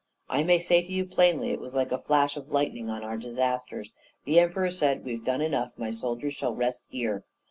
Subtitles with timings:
[0.29, 3.17] I may say to you plainly, it was like a flash of lightning on our
[3.17, 3.93] disasters.
[4.25, 7.23] The Emperor said, 'We have done enough; my soldiers shall rest here.'